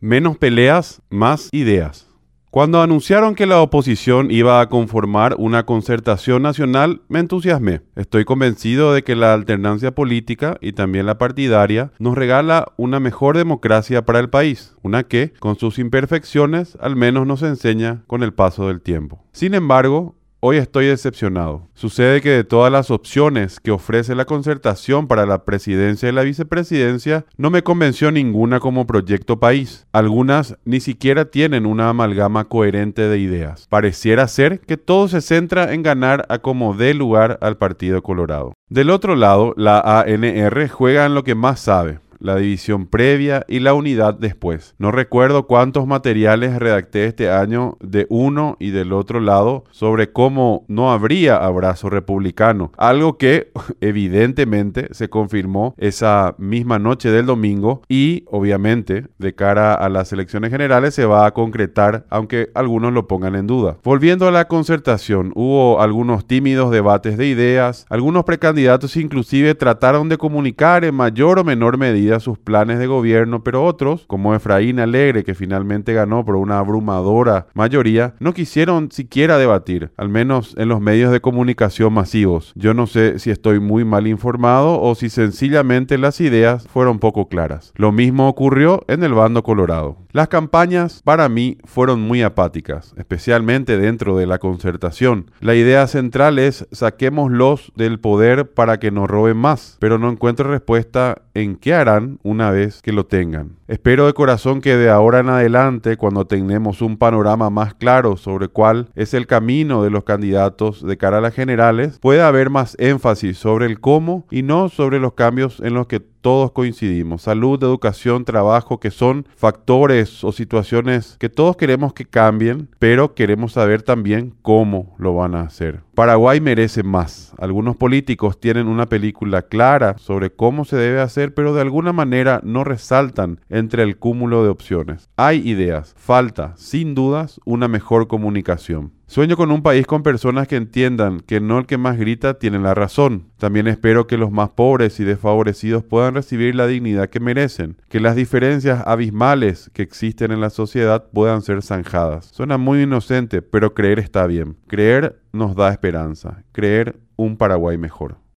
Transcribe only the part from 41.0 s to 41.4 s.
en lo que